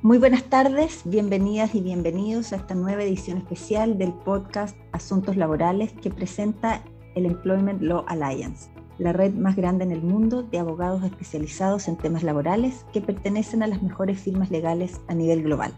[0.00, 5.92] Muy buenas tardes, bienvenidas y bienvenidos a esta nueva edición especial del podcast Asuntos Laborales
[5.94, 6.84] que presenta
[7.16, 11.96] el Employment Law Alliance, la red más grande en el mundo de abogados especializados en
[11.96, 15.74] temas laborales que pertenecen a las mejores firmas legales a nivel global.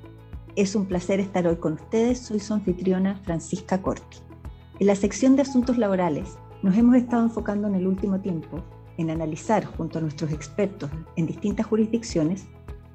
[0.54, 4.18] Es un placer estar hoy con ustedes, soy su anfitriona Francisca Corti.
[4.80, 8.62] En la sección de Asuntos Laborales nos hemos estado enfocando en el último tiempo
[8.98, 12.46] en analizar junto a nuestros expertos en distintas jurisdicciones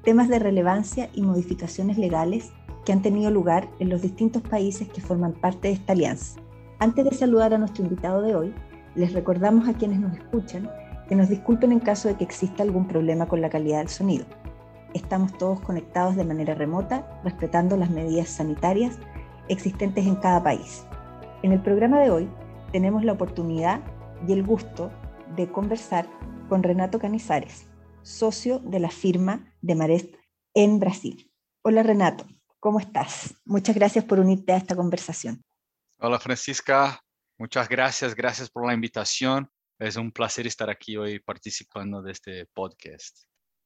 [0.06, 2.52] temas de relevancia y modificaciones legales
[2.84, 6.40] que han tenido lugar en los distintos países que forman parte de esta alianza.
[6.78, 8.54] Antes de saludar a nuestro invitado de hoy,
[8.94, 10.70] les recordamos a quienes nos escuchan
[11.08, 14.26] que nos disculpen en caso de que exista algún problema con la calidad del sonido.
[14.94, 19.00] Estamos todos conectados de manera remota, respetando las medidas sanitarias
[19.48, 20.86] existentes en cada país.
[21.42, 22.28] En el programa de hoy
[22.70, 23.80] tenemos la oportunidad
[24.28, 24.92] y el gusto
[25.34, 26.06] de conversar
[26.48, 27.65] con Renato Canizares,
[28.06, 30.14] socio de la firma de Marest
[30.54, 31.28] en Brasil.
[31.62, 32.24] Hola Renato,
[32.60, 33.34] ¿cómo estás?
[33.44, 35.42] Muchas gracias por unirte a esta conversación.
[35.98, 37.02] Hola Francisca,
[37.36, 39.50] muchas gracias, gracias por la invitación.
[39.80, 43.24] Es un placer estar aquí hoy participando de este podcast.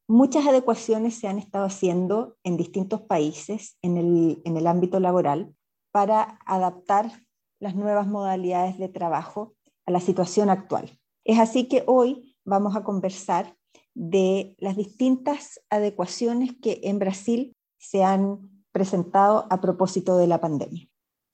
[0.09, 5.55] Muchas adecuaciones se han estado haciendo en distintos países en el, en el ámbito laboral
[5.93, 7.27] para adaptar
[7.61, 9.55] las nuevas modalidades de trabajo
[9.87, 10.98] a la situación actual.
[11.25, 13.55] Es así que hoy vamos a conversar
[13.95, 18.39] de las distintas adecuaciones que en Brasil se han
[18.73, 20.89] presentado a propósito de la pandemia,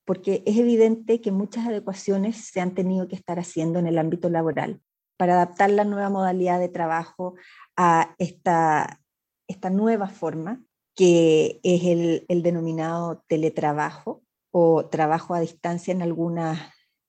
[0.05, 4.31] porque es evidente que muchas adecuaciones se han tenido que estar haciendo en el ámbito
[4.31, 4.81] laboral
[5.17, 7.35] para adaptar la nueva modalidad de trabajo
[7.77, 9.01] a esta,
[9.49, 10.63] esta nueva forma
[10.95, 16.59] que es el, el denominado teletrabajo o trabajo a distancia en algunas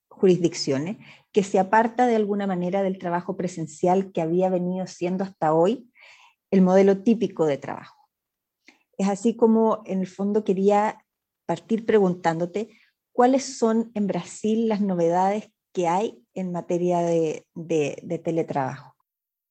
[0.10, 0.98] jurisdicciones,
[1.38, 5.88] que se aparta de alguna manera del trabajo presencial que había venido siendo hasta hoy
[6.50, 8.10] el modelo típico de trabajo.
[8.98, 11.06] Es así como en el fondo quería
[11.46, 12.70] partir preguntándote
[13.12, 17.46] cuáles son en Brasil las novedades que hay en materia de,
[18.24, 18.96] teletrabajo.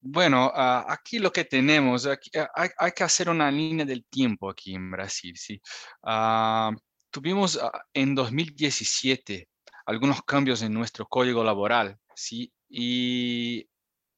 [0.01, 4.51] Bueno, ah, aquí lo que tenemos, aquí, ah, hay, que hacer una línea del tiempo
[4.51, 5.37] aquí en Brasil.
[5.37, 5.63] ¿sí?
[6.03, 6.77] Uh,
[7.13, 7.61] tuvimos
[7.95, 9.49] en 2017
[9.87, 12.53] algunos cambios en nuestro código laboral, ¿sí?
[12.69, 13.69] Y,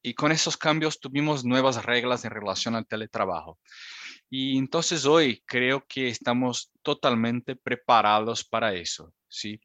[0.01, 3.59] y con esos cambios tuvimos nuevas reglas en relación al teletrabajo.
[4.29, 9.13] Y entonces hoy creo que estamos totalmente preparados para eso.
[9.27, 9.59] ¿sí?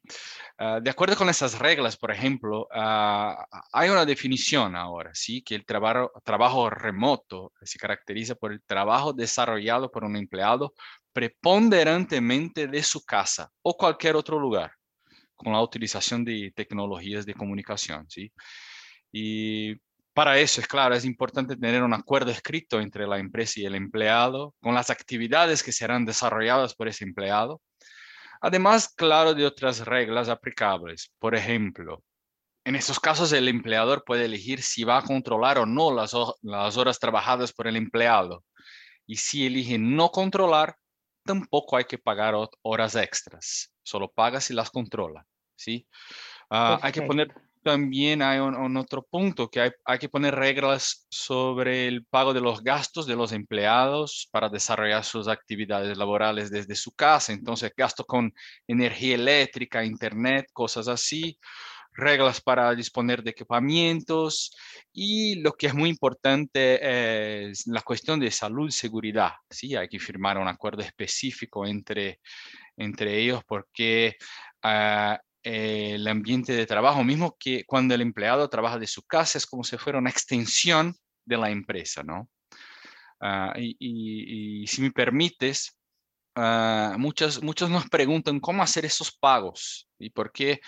[0.57, 5.43] Ah, de acuerdo con esas reglas, por ejemplo, ah, hay una definición ahora, ¿sí?
[5.43, 10.73] que el trabajo remoto se caracteriza por el trabajo desarrollado por un empleado
[11.13, 14.71] preponderantemente de su casa o cualquier otro lugar
[15.35, 18.31] con la utilización de tecnologías de comunicación, ¿sí?
[19.11, 19.75] Y
[20.13, 23.75] para eso, es claro, es importante tener un acuerdo escrito entre la empresa y el
[23.75, 27.61] empleado, con las actividades que serán desarrolladas por ese empleado.
[28.41, 31.11] Además, claro, de otras reglas aplicables.
[31.19, 32.03] Por ejemplo,
[32.63, 36.77] en estos casos el empleador puede elegir si va a controlar o no las, las
[36.77, 38.43] horas trabajadas por el empleado.
[39.05, 40.75] Y si elige no controlar,
[41.25, 45.25] tampoco hay que pagar horas extras, solo paga si las controla,
[45.55, 45.87] ¿sí?
[46.49, 47.33] Ah, hay que poner
[47.65, 52.39] también hay un, otro punto que hay, hay, que poner reglas sobre el pago de
[52.39, 57.33] los gastos de los empleados para desarrollar sus actividades laborales desde su casa.
[57.33, 58.31] Entonces, gasto con
[58.67, 61.39] energía eléctrica, internet, cosas así
[61.95, 64.55] reglas para disponer de equipamientos
[64.93, 69.31] y lo que es muy importante es la cuestión de salud y seguridad.
[69.49, 69.75] ¿sí?
[69.75, 72.19] Hay que firmar un acuerdo específico entre,
[72.77, 74.17] entre ellos porque
[74.61, 79.45] ah, el ambiente de trabajo, mismo que cuando el empleado trabaja de su casa, es
[79.45, 82.29] como si fuera una extensión de la empresa, ¿no?
[83.19, 85.77] Ah, y, si me permites,
[86.35, 90.59] uh, muchos, muchos nos preguntan cómo hacer esos pagos y por qué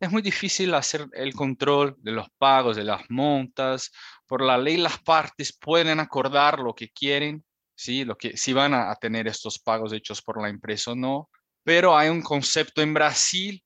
[0.00, 3.90] es muy difícil hacer el control de los pagos, de las montas.
[4.26, 7.44] Por la ley, las partes pueden acordar lo que quieren,
[7.74, 8.04] ¿sí?
[8.04, 11.30] Lo que, si van a, tener estos pagos hechos por la empresa o no.
[11.62, 13.64] Pero hay un concepto en Brasil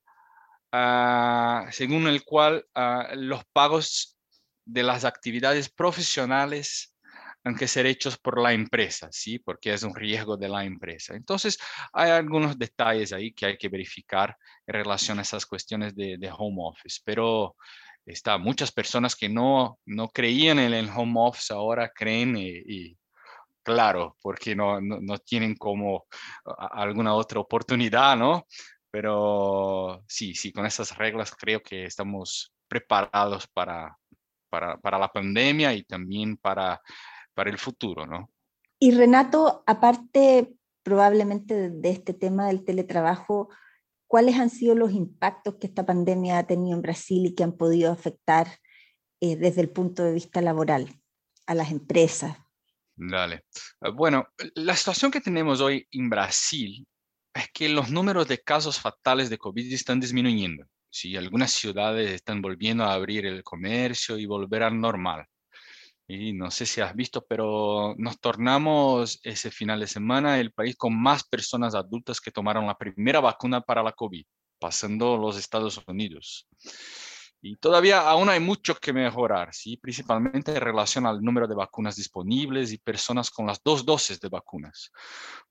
[0.73, 4.17] uh, según el cual uh, los pagos
[4.65, 6.93] de las actividades profesionales
[7.43, 9.39] han que ser hechos por la empresa, ¿sí?
[9.39, 11.15] Porque es un riesgo de la empresa.
[11.15, 11.57] Entonces,
[11.93, 14.37] hay algunos detalles ahí que hay que verificar
[14.67, 17.55] en relación a esas cuestiones de, de home office, pero
[18.05, 22.97] está muchas personas que no, no creían en el home office ahora creen y,
[23.63, 26.05] claro, porque no, no, no, tienen como
[26.71, 28.45] alguna otra oportunidad, ¿no?
[28.91, 33.95] Pero sí, sí, con esas reglas creo que estamos preparados para,
[34.49, 36.81] para, para la pandemia y también para
[37.39, 38.29] para el futuro, ¿no?
[38.79, 43.47] Y Renato, aparte probablemente de este tema del teletrabajo,
[44.07, 47.53] ¿cuáles han sido los impactos que esta pandemia ha tenido en Brasil y que han
[47.53, 48.59] podido afectar
[49.21, 50.89] eh, desde el punto de vista laboral
[51.47, 52.35] a las empresas?
[52.97, 53.45] Dale.
[53.79, 56.85] Ah, bueno, la situación que tenemos hoy en Brasil
[57.33, 60.65] es que los números de casos fatales de COVID están disminuyendo.
[60.89, 65.25] Sí, algunas ciudades están volviendo a abrir el comercio y volver al normal.
[66.11, 70.75] Y no sé si has visto, pero nos tornamos ese final de semana el país
[70.75, 74.25] con más personas adultas que tomaron la primera vacuna para la COVID,
[74.57, 76.47] pasando los Estados Unidos.
[77.43, 79.77] Y todavía aún hay mucho que mejorar, ¿sí?
[79.77, 84.29] principalmente en relación al número de vacunas disponibles y personas con las dos dosis de
[84.29, 84.91] vacunas.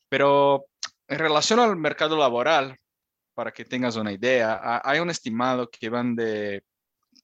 [0.08, 0.66] Pero
[1.06, 2.76] en relación al mercado laboral,
[3.32, 6.64] para que tengas una idea, hay un estimado que van de,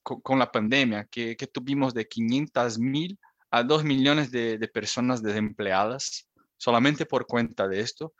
[0.01, 3.19] con, la pandemia, que, que, tuvimos de 500 mil
[3.55, 8.13] a 2 millones de, de personas desempleadas solamente por cuenta de esto.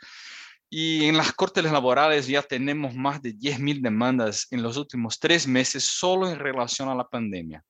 [0.70, 5.48] Y en las cortes laborales ya tenemos más de 10.000 demandas en los últimos tres
[5.48, 7.64] meses solo en relación a la pandemia.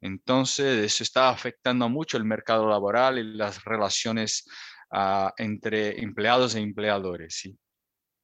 [0.00, 4.44] Entonces, eso está afectando mucho el mercado laboral y las relaciones
[4.92, 7.34] uh, entre empleados e empleadores.
[7.34, 7.58] ¿sí?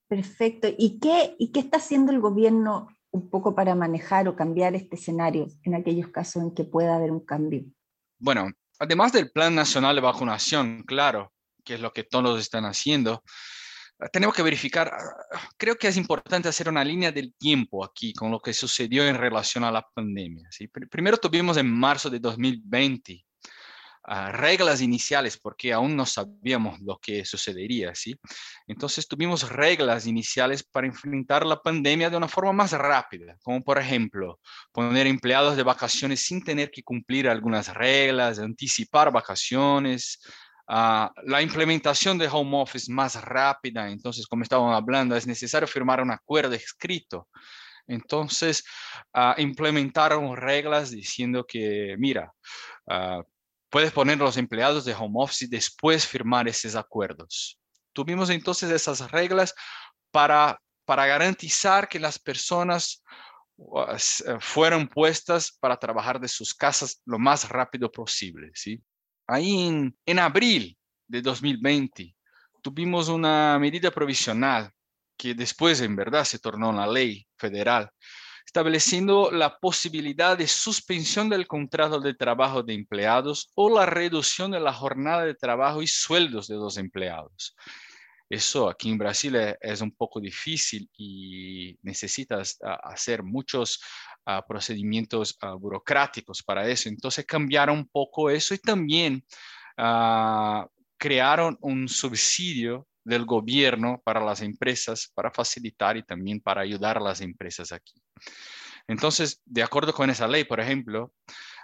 [0.09, 0.69] Perfecto.
[0.79, 4.97] ¿Y qué, ¿Y qué está haciendo el gobierno un poco para manejar o cambiar este
[4.97, 7.65] escenario en aquellos casos en que pueda haber un cambio?
[8.19, 11.33] Bueno, además del Plan Nacional de Vacunación, claro,
[11.65, 13.23] que es lo que todos están haciendo,
[14.13, 14.93] tenemos que verificar,
[15.57, 19.17] creo que es importante hacer una línea del tiempo aquí con lo que sucedió en
[19.17, 20.49] relación a la pandemia.
[20.51, 20.69] ¿sí?
[20.69, 23.25] Primero tuvimos en marzo de 2020
[24.07, 28.15] reglas iniciales porque aún no sabíamos lo que sucedería, ¿sí?
[28.67, 33.79] Entonces tuvimos reglas iniciales para enfrentar la pandemia de una forma más rápida, como por
[33.79, 34.41] ejemplo
[34.73, 40.21] poner empleados de vacaciones sin tener que cumplir algunas reglas, anticipar vacaciones,
[40.69, 46.11] la implementación de home office más rápida, entonces como estábamos hablando, es necesario firmar un
[46.11, 47.29] acuerdo escrito.
[47.87, 48.65] Entonces,
[49.37, 52.33] implementaron reglas diciendo que, mira,
[53.75, 57.59] puedes poner los empleados de home office y después firmar esos acuerdos.
[57.93, 59.53] Tuvimos entonces esas reglas
[60.13, 63.03] para, para garantizar que las personas
[63.59, 68.53] eh, fueron puestas para trabajar de sus casas lo más rápido posible.
[68.55, 68.81] ¿sí?
[69.27, 70.79] Ahí en, en abril
[71.09, 72.15] de 2020
[72.63, 74.71] tuvimos una medida provisional
[75.19, 77.91] que después en verdad se tornó una ley federal
[78.47, 84.61] estableciendo la posibilidad de suspensión del contrato de trabajo de empleados o la reducción de
[84.61, 87.57] la jornada de trabajo y sueldos de los empleados.
[88.29, 93.81] Eso aquí en Brasil es un poco difícil y necesitas ah, hacer muchos
[94.25, 96.89] ah, procedimientos ah, burocráticos para eso.
[96.89, 99.25] Entonces cambiaron un poco eso y también
[100.97, 107.01] crearon un subsidio del gobierno para las empresas para facilitar y también para ayudar a
[107.01, 107.95] las empresas aquí.
[108.89, 111.13] Entonces, de acuerdo con esa ley, por ejemplo,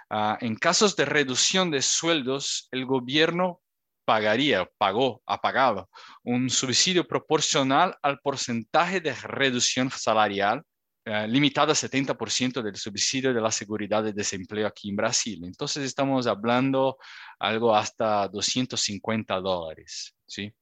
[0.09, 3.61] ah, en casos de reducción de sueldos, el gobierno
[4.05, 5.89] pagaría, pagó, ha pagado
[6.23, 10.63] un subsidio proporcional al porcentaje de reducción salarial
[11.03, 15.41] eh, limitado a 70% del subsidio de la seguridad de desempleo aquí en Brasil.
[15.43, 16.97] Entonces estamos hablando
[17.39, 20.53] algo hasta 250 dólares, ¿sí?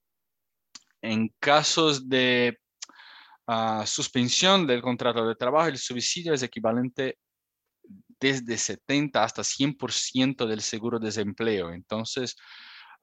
[1.02, 2.58] En casos de
[3.48, 7.18] uh, suspensión del contrato de trabajo, el subsidio es equivalente
[8.20, 11.72] desde 70 hasta 100% del seguro de desempleo.
[11.72, 12.36] Entonces,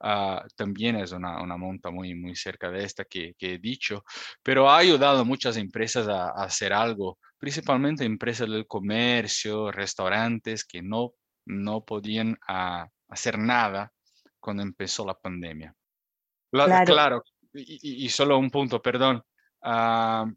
[0.01, 4.03] uh, también es una, una, monta muy, muy cerca de esta que, que, he dicho,
[4.43, 10.63] pero ha ayudado a muchas empresas a, a hacer algo, principalmente empresas del comercio, restaurantes
[10.65, 11.13] que no,
[11.45, 13.91] no podían uh, hacer nada
[14.39, 15.73] cuando empezó la pandemia.
[16.51, 16.85] La, claro.
[16.85, 17.23] claro
[17.57, 19.21] y, solo un punto, perdón,
[19.63, 20.31] uh,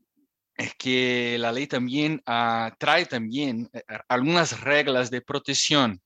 [0.55, 6.01] es que la ley también uh, trae también eh, algunas reglas de protección.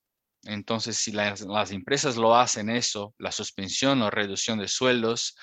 [0.44, 5.36] Entonces, si las, las, empresas lo hacen eso, la suspensión o reducción de sueldos,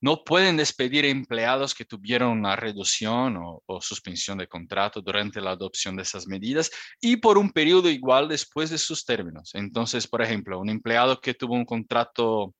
[0.00, 5.52] no pueden despedir empleados que tuvieron una reducción o, o, suspensión de contrato durante la
[5.52, 9.52] adopción de esas medidas y por un periodo igual después de sus términos.
[9.54, 12.52] Entonces, por ejemplo, un empleado que tuvo un contrato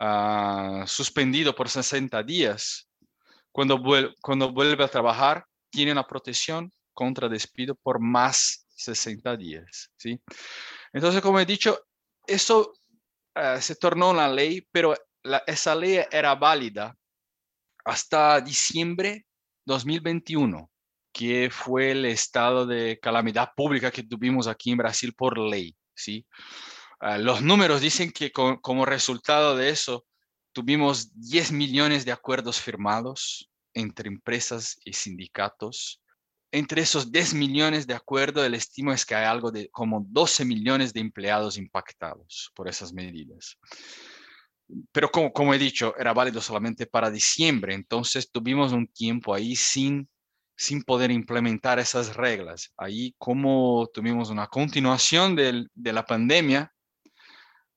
[0.00, 2.88] uh, suspendido por 60 días,
[3.52, 9.90] cuando, vuel cuando vuelve a trabajar, tiene una protección contra despido por más 60 días.
[9.96, 10.20] ¿sí?
[10.92, 11.78] Entonces, como he dicho,
[12.26, 12.72] eso
[13.36, 16.94] uh, se tornó una ley, pero la, esa ley era válida
[17.84, 19.26] hasta diciembre
[19.64, 20.70] 2021,
[21.12, 25.74] que fue el estado de calamidad pública que tuvimos aquí en Brasil por ley.
[25.94, 26.26] ¿sí?
[27.00, 30.04] Ah, los números dicen que como resultado de eso
[30.52, 36.02] tuvimos 10 millones de acuerdos firmados entre empresas y sindicatos.
[36.50, 40.44] Entre esos 10 millones de acuerdos, el estimo es que hay algo de como 12
[40.44, 43.56] millones de empleados impactados por esas medidas.
[44.90, 49.54] Pero como, como he dicho, era válido solamente para diciembre, entonces tuvimos un tiempo ahí
[49.54, 50.08] sin
[50.60, 52.72] sin poder implementar esas reglas.
[52.76, 56.72] Ahí como tuvimos una continuación de la pandemia,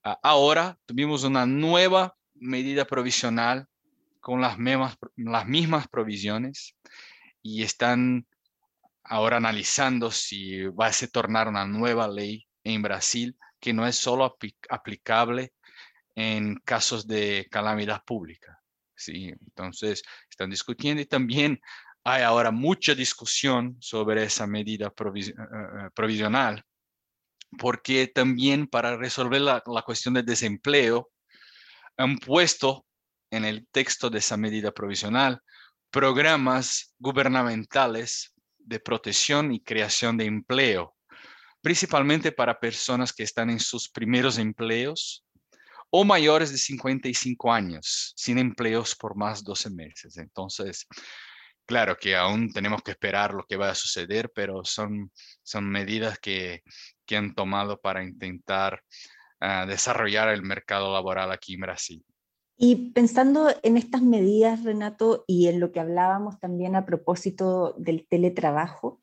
[0.03, 3.67] ahora tuvimos una nueva medida provisional
[4.19, 6.75] con las mismas, provisiones
[7.41, 8.27] y están
[9.03, 13.95] ahora analizando si va a se tornar una nueva ley en Brasil que no es
[13.95, 14.37] solo
[14.69, 15.53] aplicable
[16.15, 18.59] en casos de calamidad pública.
[18.95, 21.59] Sí, entonces están discutiendo y también
[22.03, 26.63] hay ahora mucha discusión sobre esa medida eh, eh, provisional,
[27.57, 31.09] porque también para resolver la, cuestión del desempleo,
[31.97, 32.85] han puesto
[33.31, 35.41] en el texto de esa medida provisional
[35.89, 40.95] programas gubernamentales de protección y creación de empleo,
[41.61, 45.25] principalmente para personas que están en sus primeros empleos
[45.89, 50.17] o mayores de 55 años, sin empleos por más de 12 meses.
[50.17, 50.87] Entonces,
[51.65, 55.11] Claro que aún tenemos que esperar lo que va a suceder, pero son,
[55.43, 56.63] son medidas que,
[57.05, 58.81] que han tomado para intentar
[59.39, 62.05] ah, desarrollar el mercado laboral aquí en Brasil.
[62.63, 68.05] Y pensando en estas medidas, Renato, y en lo que hablábamos también a propósito del
[68.07, 69.01] teletrabajo,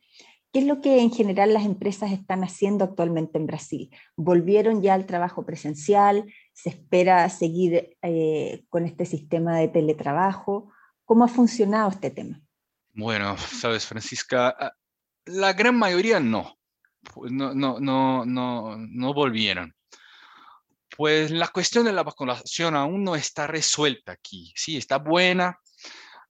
[0.53, 3.91] ¿qué es lo que en general las empresas están haciendo actualmente en Brasil?
[4.17, 6.33] ¿Volvieron ya al trabajo presencial?
[6.53, 10.71] ¿Se espera seguir eh, con este sistema de teletrabajo?
[11.05, 12.41] ¿Cómo ha funcionado este tema?
[12.99, 14.73] Bueno, sabes, Francisca, ah,
[15.27, 16.59] la gran mayoría no,
[17.15, 19.73] pues no, no, no, no, no volvieron.
[20.97, 24.53] Pues la cuestión de la vacunación aún no está resuelta aquí.
[24.57, 25.61] Sí, está buena,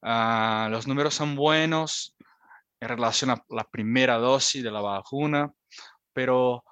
[0.02, 2.14] ah, los números son buenos
[2.80, 5.50] en relación a la primera dosis de la vacuna,
[6.12, 6.62] pero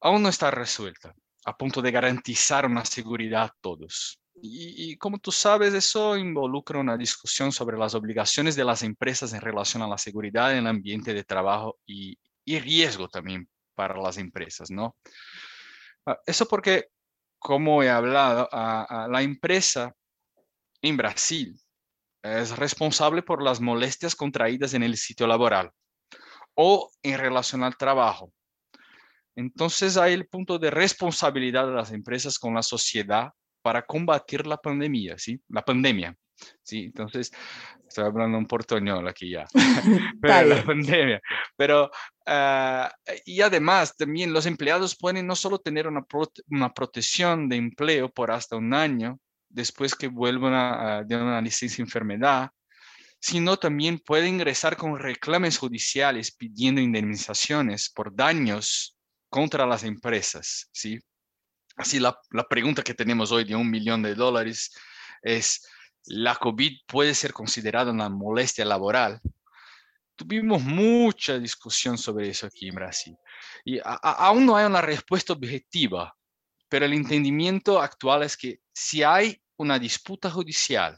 [0.00, 1.12] aún no está resuelta
[1.44, 4.20] a punto de garantizar una seguridad a todos.
[4.46, 9.40] Y, como tú sabes, eso involucra una discusión sobre las obligaciones de las empresas en
[9.40, 14.70] relación a la seguridad en el ambiente de trabajo y, riesgo también para las empresas,
[14.70, 14.96] ¿no?
[16.04, 16.88] Ah, eso porque,
[17.38, 19.94] como he hablado, a, la empresa
[20.82, 21.58] en Brasil
[22.22, 25.70] es responsable por las molestias contraídas en el sitio laboral
[26.52, 28.30] o en relación al trabajo.
[29.36, 33.32] Entonces hay el punto de responsabilidad de las empresas con la sociedad
[33.64, 35.40] para combatir la pandemia, ¿sí?
[35.48, 36.14] La pandemia,
[36.62, 36.84] ¿sí?
[36.84, 37.32] Entonces,
[37.88, 39.46] estoy hablando un portuñol aquí ya,
[40.20, 41.18] pero la pandemia.
[41.56, 41.90] Pero,
[42.26, 46.04] uh, y además, también los empleados pueden no solo tener una,
[46.48, 49.18] una protección de empleo por hasta un año,
[49.48, 52.50] después que vuelvan a, de una licencia de enfermedad,
[53.18, 58.94] sino también pueden ingresar con reclamos judiciales pidiendo indemnizaciones por daños
[59.30, 61.00] contra las empresas, ¿sí?
[61.76, 62.16] Así la,
[62.48, 64.72] pregunta que tenemos hoy de un millón de dólares
[65.22, 65.66] es,
[66.06, 69.20] ¿la COVID puede ser considerada una molestia laboral?
[70.16, 73.16] Tuvimos mucha discusión sobre eso aquí en Brasil
[73.64, 76.14] y aún no hay una respuesta objetiva,
[76.68, 80.96] pero el entendimiento actual es que si hay una disputa judicial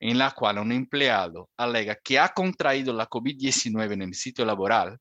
[0.00, 4.98] en la cual un empleado alega que ha contraído la COVID-19 en el sitio laboral,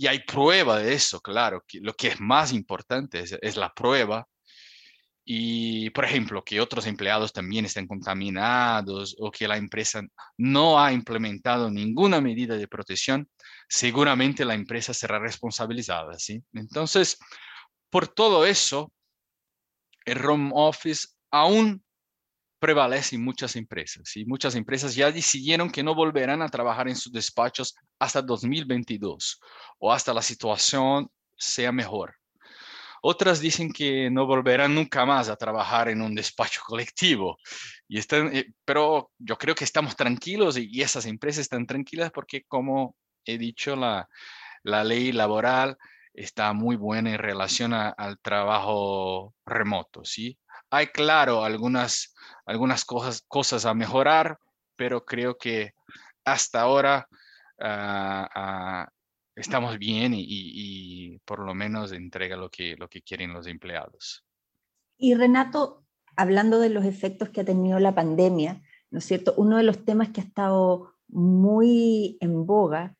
[0.00, 4.28] y hay prueba de eso, claro, lo que es más importante es, la prueba.
[5.24, 10.00] Y, por ejemplo, que otros empleados también estén contaminados o que la empresa
[10.38, 13.28] no ha implementado ninguna medida de protección,
[13.68, 16.44] seguramente la empresa será responsabilizada, ¿sí?
[16.52, 17.18] Entonces,
[17.90, 18.92] por todo eso,
[20.04, 21.82] el home office aún
[22.58, 26.96] prevalece en muchas empresas y muchas empresas ya decidieron que no volverán a trabajar en
[26.96, 29.40] sus despachos hasta 2022
[29.78, 32.14] o hasta la situación sea mejor.
[33.00, 37.38] Otras dicen que no volverán nunca más a trabajar en un despacho colectivo.
[37.86, 42.42] Y están, eh, pero yo creo que estamos tranquilos y, esas empresas están tranquilas porque,
[42.44, 44.08] como he dicho, la,
[44.62, 45.76] la ley laboral
[46.12, 50.36] está muy buena en relación al trabajo remoto, ¿sí?
[50.70, 52.14] Hay, claro, algunas,
[52.46, 54.38] algunas cosas, cosas a mejorar,
[54.76, 55.72] pero creo que
[56.24, 57.08] hasta ahora
[57.60, 58.88] ah, ah,
[59.34, 64.24] estamos bien y, por lo menos entrega lo que, lo que quieren los empleados.
[64.98, 65.84] Y Renato,
[66.16, 69.34] hablando de los efectos que ha tenido la pandemia, ¿no es cierto?
[69.36, 72.94] Uno de los temas que ha estado muy en boga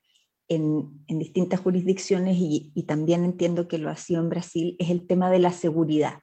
[0.49, 5.07] en, distintas jurisdicciones y, y, también entiendo que lo ha sido en Brasil es el
[5.07, 6.21] tema de la seguridad.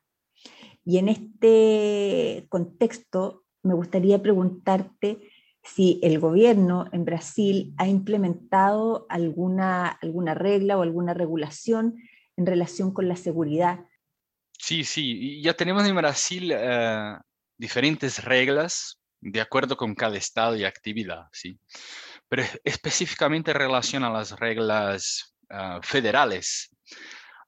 [0.86, 5.20] Y en este contexto, me gustaría preguntarte
[5.64, 11.96] si el gobierno en Brasil ha implementado alguna, alguna regla o alguna regulación
[12.38, 13.80] en relación con la seguridad.
[14.52, 17.18] Sí, sí, ya tenemos en Brasil eh,
[17.58, 21.60] diferentes reglas de acuerdo con cada estado y actividad, sí.
[22.30, 26.70] Pero específicamente en relación a las reglas uh, federales,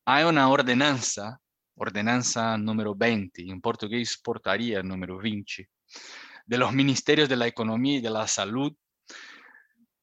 [0.06, 1.40] hay una ordenanza,
[1.78, 5.70] ordenanza número 20, en portugués portaría número 20,
[6.46, 8.74] de los ministerios de la economía y de la salud,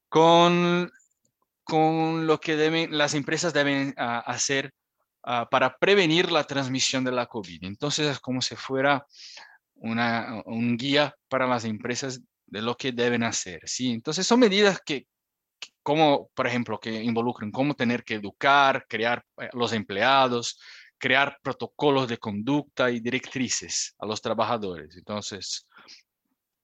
[0.09, 0.91] con,
[1.65, 4.73] con lo que deben, las empresas deben uh, hacer
[5.27, 7.65] uh, para prevenir la transmisión de la COVID.
[7.65, 9.05] Entonces es como si fuera
[9.75, 13.63] una, un guía para las empresas de lo que deben hacer.
[13.65, 13.91] ¿sí?
[13.91, 15.07] Entonces son medidas que,
[15.83, 20.61] como por ejemplo, que involucran cómo tener que educar, crear eh, los empleados,
[21.05, 24.97] crear protocolos de conducta y directrices a los trabajadores.
[24.97, 25.69] Entonces,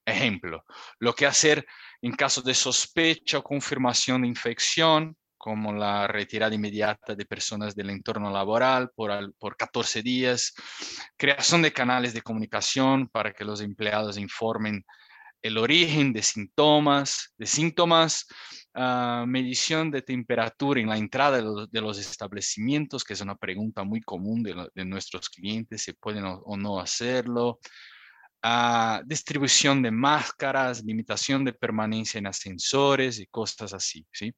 [0.03, 0.65] ejemplo,
[0.99, 1.67] lo que hacer
[2.01, 7.91] en caso de sospecha o confirmación de infección, como la retirada inmediata de personas del
[7.91, 10.55] entorno laboral por, por 14 días,
[11.19, 14.87] creación de canales de comunicación para que los empleados informen
[15.43, 18.27] el origen de síntomas, de síntomas,
[18.75, 21.39] uh, medición de temperatura en la entrada
[21.71, 26.57] de los, establecimientos, que es una pregunta muy común de, nuestros clientes, si pueden o,
[26.57, 27.59] no hacerlo,
[28.45, 34.33] uh, distribución de máscaras, limitación de permanencia en ascensores y cosas así, ¿sí?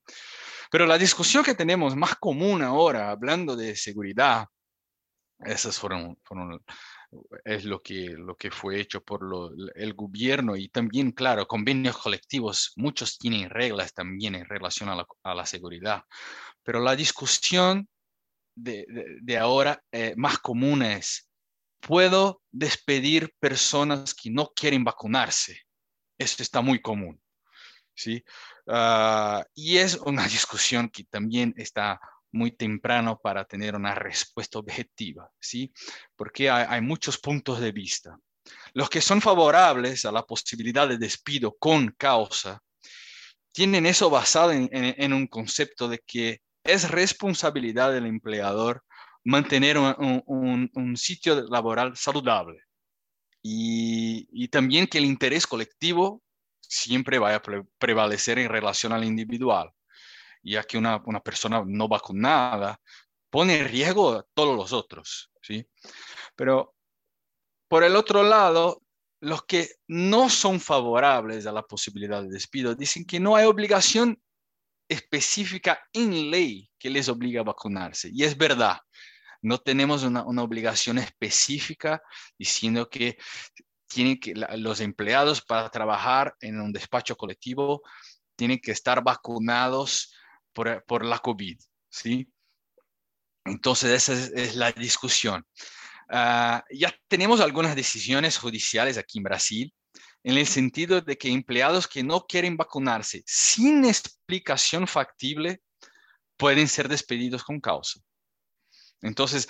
[0.70, 4.46] Pero la discusión que tenemos más común ahora, hablando de seguridad,
[5.44, 6.16] esas fueron
[7.44, 9.22] es lo que, lo que fue hecho por
[9.74, 15.06] el gobierno y también, claro, convenios colectivos, muchos tienen reglas también en relación a la,
[15.22, 16.02] a la seguridad,
[16.62, 17.88] pero la discusión
[18.54, 18.86] de,
[19.20, 21.28] de, ahora eh, más común es,
[21.80, 25.58] ¿puedo despedir personas que no quieren vacunarse?
[26.18, 27.20] Eso está muy común.
[27.94, 28.24] ¿sí?
[28.66, 32.00] Uh, y es una discusión que también está
[32.32, 35.72] muy temprano para tener una respuesta objetiva, ¿sí?
[36.16, 38.18] Porque hay, muchos puntos de vista.
[38.72, 42.60] Los que son favorables a la posibilidad de despido con causa
[43.52, 48.82] tienen eso basado en, un concepto de que es responsabilidad del empleador
[49.24, 52.62] mantener un, un, sitio laboral saludable
[53.42, 56.22] y, y, también que el interés colectivo
[56.60, 59.70] siempre vaya a pre prevalecer en relación al individual,
[60.42, 62.78] ya que una, una, persona no vacunada
[63.30, 65.66] pone en riesgo a todos los otros, ¿sí?
[66.36, 66.74] Pero
[67.68, 68.82] por el otro lado,
[69.20, 74.20] los que no son favorables a la posibilidad de despido dicen que no hay obligación
[74.88, 78.10] específica en ley que les obliga a vacunarse.
[78.12, 78.78] Y es verdad,
[79.40, 82.02] no tenemos una, una obligación específica
[82.36, 83.16] diciendo que
[83.86, 87.82] tienen que, los empleados para trabajar en un despacho colectivo
[88.36, 90.14] tienen que estar vacunados
[90.52, 92.28] por, por la COVID, ¿sí?
[93.44, 95.44] Entonces, esa es, la discusión.
[96.08, 99.74] Uh, ya tenemos algunas decisiones judiciales aquí en Brasil
[100.24, 105.62] en el sentido de que empleados que no quieren vacunarse sin explicación factible
[106.36, 108.00] pueden ser despedidos con causa.
[109.00, 109.48] Entonces,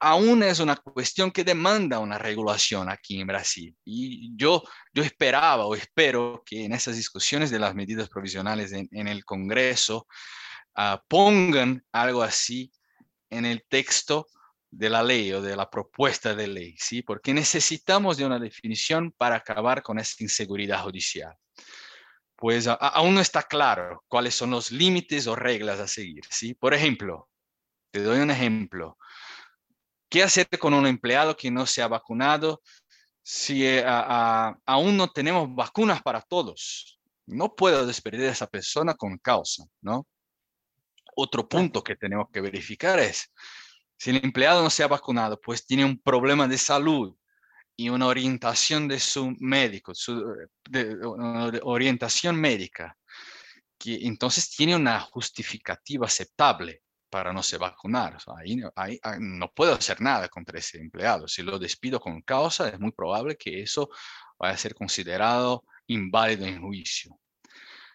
[0.00, 3.76] aún es una cuestión que demanda una regulación aquí en Brasil.
[3.84, 9.08] Y yo, yo esperaba o espero que en esas discusiones de las medidas provisionales en,
[9.08, 10.06] el Congreso
[10.76, 12.72] uh, pongan algo así
[13.30, 14.26] en el texto
[14.70, 17.02] de la ley o de la propuesta de ley, ¿sí?
[17.02, 21.34] Porque necesitamos de una definición para acabar con esta inseguridad judicial.
[22.36, 26.54] Pues aún no está claro cuáles son los límites o reglas a seguir, ¿sí?
[26.54, 27.28] Por ejemplo,
[27.92, 28.98] te doy un ejemplo.
[30.14, 32.62] ¿Qué hacer con un empleado que no se ha vacunado
[33.20, 37.00] si eh, a, a, aún no tenemos vacunas para todos?
[37.26, 40.06] No puedo despedir a esa persona con causa, ¿no?
[41.16, 43.32] Otro punto que tenemos que verificar es,
[43.96, 47.16] si el empleado no se ha vacunado, pues tiene un problema de salud
[47.74, 50.24] y una orientación de su médico, su
[50.70, 52.96] de, de orientación médica,
[53.76, 56.83] que entonces tiene una justificativa aceptable
[57.14, 58.18] para no se vacunar.
[58.36, 61.28] Ahí, ahí, ahí, no puedo hacer nada contra ese empleado.
[61.28, 63.88] Si lo despido con causa, es muy probable que eso
[64.36, 67.16] vaya a ser considerado inválido en juicio.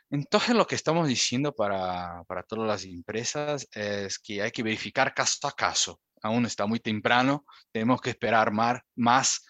[0.10, 5.14] Entonces, lo que estamos diciendo para, para todas las empresas es que hay que verificar
[5.14, 6.00] caso a caso.
[6.22, 9.46] Aún está muy temprano, tenemos que esperar más,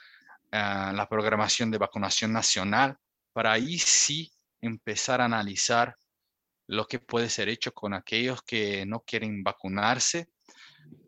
[0.51, 2.97] uh, la programación de vacunación nacional
[3.33, 5.95] para ahí sí empezar a analizar
[6.69, 10.29] lo que puede ser hecho con aquellos que no quieren vacunarse,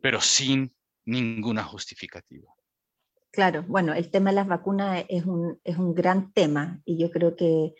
[0.01, 2.51] pero sin ninguna justificativa.
[3.31, 7.11] Claro, bueno, el tema de las vacunas es un, es un gran tema y yo
[7.11, 7.75] creo que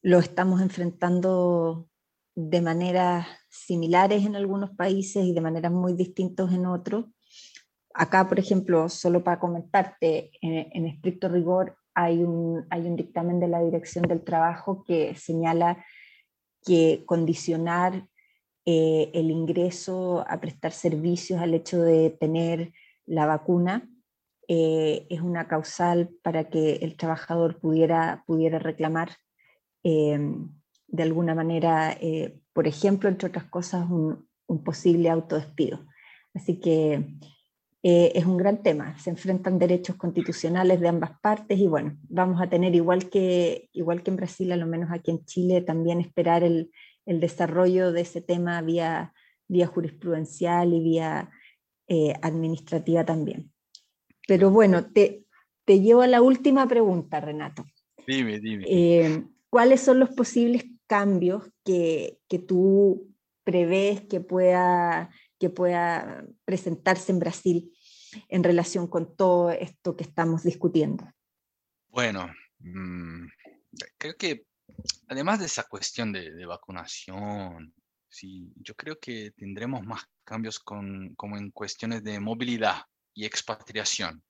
[0.00, 1.86] lo estamos enfrentando
[2.34, 7.04] de maneras similares en algunos países y de maneras muy distintas en otros.
[7.92, 13.48] Acá, por ejemplo, solo para comentarte, en, estricto rigor hay un, hay un dictamen de
[13.48, 15.84] la Dirección del Trabajo que señala
[16.66, 18.08] que condicionar
[18.66, 22.72] eh, el ingreso a prestar servicios al hecho de tener
[23.06, 23.88] la vacuna
[24.48, 29.10] eh, es una causal para que el trabajador pudiera, pudiera reclamar
[29.84, 30.18] eh,
[30.88, 31.96] de alguna manera,
[32.52, 35.84] por ejemplo, entre otras cosas, un, un posible autodespido.
[36.32, 37.04] Así que
[37.88, 38.98] es un gran tema.
[38.98, 44.02] Se enfrentan derechos constitucionales de ambas partes y bueno, vamos a tener igual que, igual
[44.02, 46.72] que en Brasil, a lo menos aquí en Chile, también esperar el,
[47.04, 49.14] el desarrollo de ese tema vía,
[49.48, 51.30] vía jurisprudencial y vía
[51.86, 53.52] eh, administrativa también.
[54.26, 55.24] Pero bueno, te,
[55.64, 57.64] te, llevo a la última pregunta, Renato.
[58.06, 58.64] Dime, dime.
[58.68, 67.12] Eh, ¿Cuáles son los posibles cambios que, que tú prevés que pueda, que pueda presentarse
[67.12, 67.72] en Brasil
[68.28, 71.10] en relación con todo esto que estamos discutiendo?
[71.88, 73.26] Bueno, mm,
[73.98, 74.46] creo que
[75.08, 77.74] además de esa cuestión de, vacunación,
[78.08, 82.82] sí, yo creo que tendremos más cambios con, como en cuestiones de movilidad
[83.14, 84.22] y expatriación,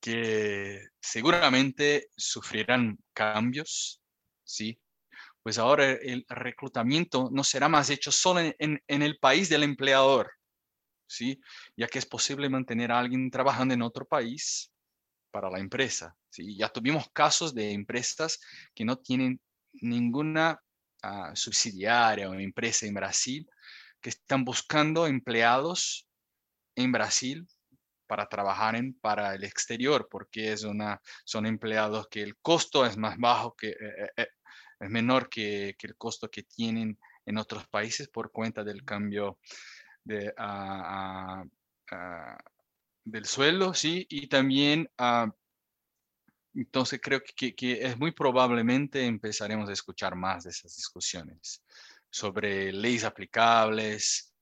[0.00, 4.00] que seguramente sufrirán cambios,
[4.44, 4.80] ¿sí?
[5.42, 10.32] Pues ahora el reclutamiento no será más hecho solo en, en el país del empleador,
[11.06, 11.40] ¿sí?
[11.76, 14.72] Ya que es posible mantener a alguien trabajando en otro país
[15.30, 16.16] para la empresa.
[16.30, 16.56] ¿sí?
[16.56, 18.40] Ya tuvimos casos de empresas
[18.74, 19.40] que no tienen
[19.74, 20.60] ninguna
[21.02, 23.46] ah, subsidiaria o empresa en Brasil
[24.00, 26.08] que están buscando empleados
[26.76, 27.46] en Brasil
[28.06, 32.96] para trabajar en, para el exterior, porque es una, son empleados que el costo es
[32.96, 34.28] más bajo, que, eh, eh, eh,
[34.80, 39.38] es menor que, que, el costo que tienen en otros países por cuenta del cambio
[40.06, 41.44] de, ah,
[41.90, 42.38] ah,
[43.04, 44.06] del suelo, ¿sí?
[44.08, 45.30] Y también, uh,
[46.54, 51.62] entonces creo que, es muy probablemente empezaremos a escuchar más de esas discusiones
[52.08, 54.32] sobre leyes aplicables,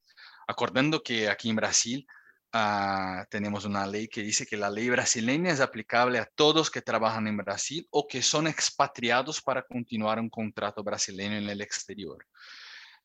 [0.46, 2.06] acordando que aquí en Brasil
[2.54, 6.82] uh, tenemos una ley que dice que la ley brasileña es aplicable a todos que
[6.82, 12.26] trabajan en Brasil o que son expatriados para continuar un contrato brasileño en el exterior.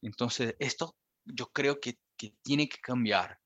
[0.01, 3.39] Entonces, esto yo creo que, que tiene que cambiar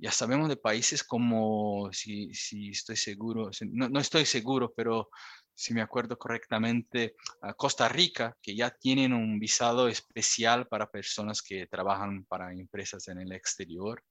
[0.00, 5.10] ya sabemos de países como, si, si estoy seguro, no, no, estoy seguro, pero
[5.54, 7.16] si me acuerdo correctamente,
[7.56, 13.18] Costa Rica, que ya tienen un visado especial para personas que trabajan para empresas en
[13.20, 14.02] el exterior.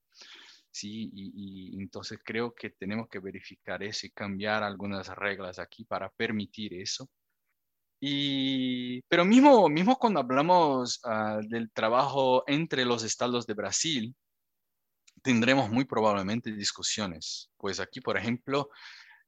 [0.71, 5.86] Sí, y, y, entonces creo que tenemos que verificar eso y cambiar algunas reglas aquí
[5.86, 7.10] para permitir eso.
[8.02, 14.16] Y, pero mismo, mismo cuando hablamos uh, del trabajo entre los estados de Brasil,
[15.22, 18.70] tendremos muy probablemente discusiones, pues aquí, por ejemplo,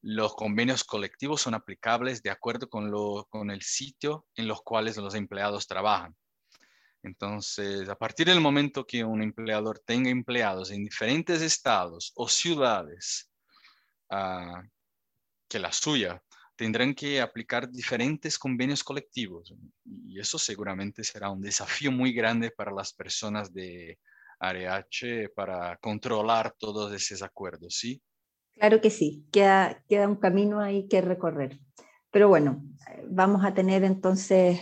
[0.02, 4.98] los convenios colectivos son aplicables de acuerdo con, lo, con el sitio en los cuales
[4.98, 6.16] los empleados trabajan.
[7.04, 13.30] Entonces, a partir del momento que un empleador tenga empleados en diferentes estados o ciudades
[14.12, 14.62] uh,
[15.48, 16.24] que la suya,
[16.62, 19.52] tendrán que aplicar diferentes convenios colectivos.
[20.06, 23.97] Y eso seguramente será un desafío muy grande para las personas de,
[24.39, 28.00] AREH para controlar todos esos acuerdos, ¿sí?
[28.54, 31.58] Claro que sí, queda, queda un camino ahí que recorrer.
[32.12, 32.63] Pero bueno,
[33.10, 34.60] vamos a tener entonces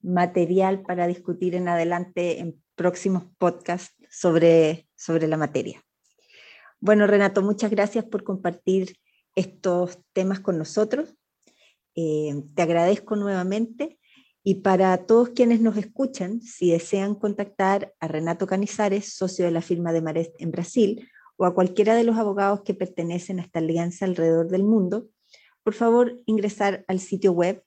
[0.00, 5.84] material para discutir en adelante en próximos podcasts sobre, sobre la materia.
[6.80, 8.96] Bueno, Renato, muchas gracias por compartir
[9.34, 11.14] estos temas con nosotros.
[11.94, 13.98] Eh, te agradezco nuevamente
[14.44, 19.62] y para todos quienes nos escuchan, si desean contactar a Renato Canizares, socio de la
[19.62, 23.60] firma de Marés en Brasil, o a cualquiera de los abogados que pertenecen a esta
[23.60, 25.08] alianza alrededor del mundo,
[25.62, 27.64] por favor ingresar al sitio web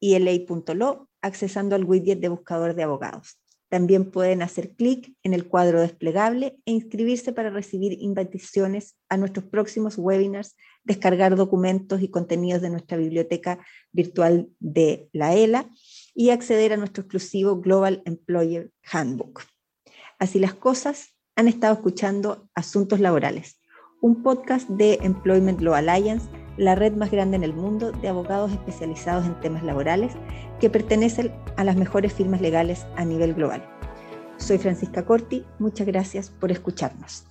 [0.00, 3.38] ila.lo accesando al widget de buscador de abogados.
[3.68, 9.44] También pueden hacer clic en el cuadro desplegable e inscribirse para recibir invitaciones a nuestros
[9.44, 13.58] próximos webinars, descargar documentos y contenidos de nuestra biblioteca
[13.92, 15.68] virtual de la ELA
[16.14, 19.42] y acceder a nuestro exclusivo Global Employer Handbook.
[20.18, 23.60] Así las cosas, han estado escuchando Asuntos Laborales,
[24.00, 28.52] un podcast de Employment Law Alliance, la red más grande en el mundo de abogados
[28.52, 30.12] especializados en temas laborales
[30.60, 33.64] que pertenecen a las mejores firmas legales a nivel global.
[34.36, 37.27] Soy Francisca Corti, muchas gracias por escucharnos.